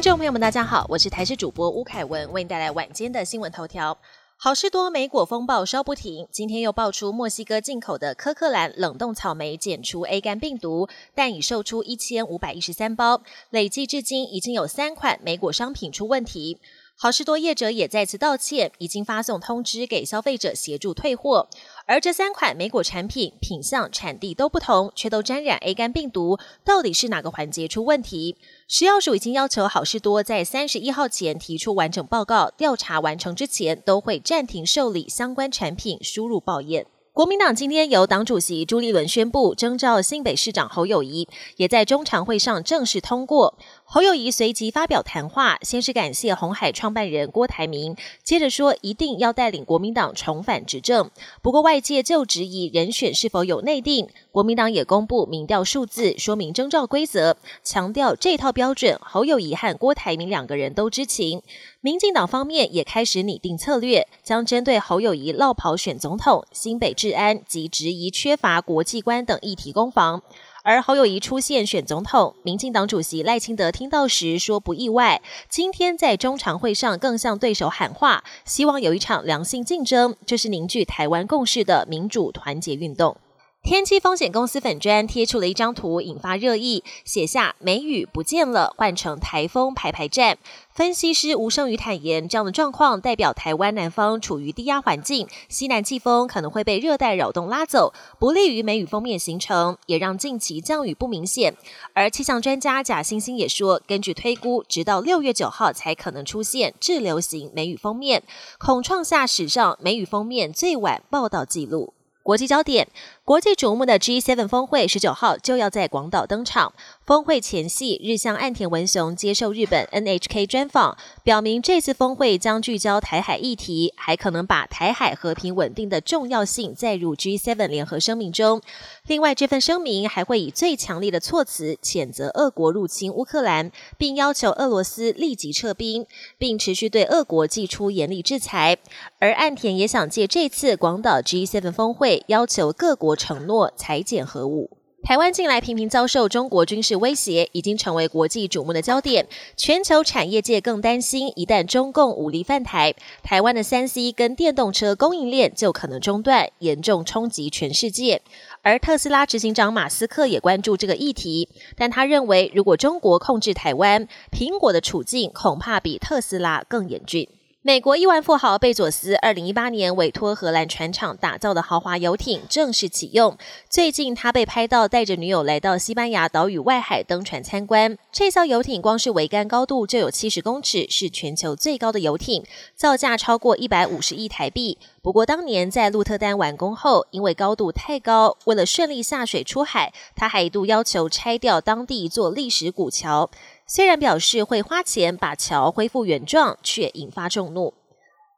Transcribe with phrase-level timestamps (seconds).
[0.00, 3.98] 听众朋友们，大家好，我是台视主播吴凯文，为您带来晚间的新闻头条。
[4.38, 13.20] 好事多莓果风暴烧不停，今天又爆出墨西哥进口的科克兰冷冻草莓检出 A 肝病毒，但已售出一千五百一十三包，
[13.50, 16.56] 累计至今已经有三款莓果商品出问题。
[17.02, 21.48] 好事多业者也再次道歉，已经发送通知给消费者协助退货。
[21.86, 28.36] 而这三款莓果产品品相、产地都不同，却都沾染 A 肝病毒，到底是哪个环节出问题？
[28.68, 36.86] 食药署已经要求好事多在三十一号前提出完整报告，调查完成之前都会暂停受理相关产品输入报验。
[37.12, 43.58] 国民党今天由党主席朱立伦宣布征召新北市长侯友谊，也在中常会上正式通过。
[43.92, 51.10] 侯友谊随即发表谈话，先是感谢红海创办人郭台铭，接着说一定要带领国民党重返执政。
[51.42, 61.42] 不过外界就质疑人选是否有内定，国民党也公布民调数字，说明征召规则，强调这套标准侯友谊和郭台铭两个人都知情。
[61.80, 70.22] 民进党方面也开始拟定策略，将针对侯友谊落跑选总统、新北治安及质疑缺乏国际观等议题攻防。
[70.62, 75.22] 而侯友谊出现选总统，民进党主席赖清德听到时说不意外。
[75.48, 83.16] 今天在中常会上更向对手喊话，希望有一场良性竞争，这是凝聚台湾共识的民主团结运动。
[83.62, 90.38] 天气风险公司粉砖贴出了一张图，引发热议，写下“梅雨不见了”，换成“台风排排站”。
[90.74, 101.54] 分析师吴胜宇坦言，这样的状况代表台湾南方处于低压环境，西南季风可能会被热带扰动拉走，不利于梅雨封面形成，也让近期降雨不明显。
[101.92, 108.22] 而气象专家贾星星也说，根据推估，直到六月九号才可能出现滞留型梅雨封面，
[108.58, 111.92] 恐创下史上梅雨封面最晚报道记录。
[112.30, 112.86] 国际焦点。
[113.24, 116.72] 国际瞩目的 G7 峰会十九号就要在广岛登场。
[117.04, 128.62] 峰会前夕，日向岸田文雄接受日本 NHK 专访，表明这次峰会将聚焦台海议题，还可能把台海和平稳定的重要性载入 G7 联合声明中。
[129.08, 136.06] 另外，这份声明还会以最强烈的措辞谴责俄国入侵乌克兰，并要求俄罗斯立即撤兵，
[136.38, 138.78] 并持续对俄国寄出严厉制裁。
[139.18, 143.14] 而岸田也想借这次广岛 G7 峰会，要求各国。
[143.20, 144.70] 承诺裁减核武。
[145.02, 149.26] 台湾近来频频遭受中国军事威胁，已经成为国际瞩目的焦点。
[149.56, 158.22] 全球产业界更担心，一旦中共武力犯台，台湾的三 C 跟电动车供应链就可能中断，严重冲击全世界。
[158.62, 167.28] 而特斯拉执行长马斯克也关注这个议题，但他认为，如果中国控制台湾，苹果的处境恐怕比特斯拉更严峻。
[167.62, 173.36] 美国亿万富豪贝佐斯二零一八年委托荷兰船厂打造的豪华游艇正式启用。
[173.68, 177.98] 最近，他被拍到带着女友来到西班牙岛屿外海登船参观。
[178.10, 182.42] 这艘游艇光是桅杆高度就有七十公尺，是全球最高的游艇，
[182.74, 184.78] 造价超过一百五十亿台币。
[185.02, 193.28] 不过，当年在鹿特丹完工后，因为高度太高，为了顺利下水出海，他还一度要求拆掉当地一座历史古桥。
[193.72, 197.72] 虽然表示会花钱把桥恢复原状，却引发众怒。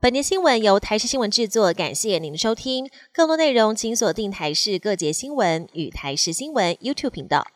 [0.00, 2.88] 本节新闻由台视新闻制作，感谢您的收听。
[3.12, 7.46] 更多内容请锁定台视各节新闻与台视新闻 YouTube 频道。